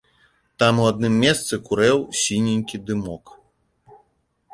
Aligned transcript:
Там, 0.61 0.75
у 0.81 0.85
адным 0.91 1.13
месцы, 1.23 1.53
курэў 1.67 1.99
сіненькі 2.21 2.81
дымок. 2.87 3.35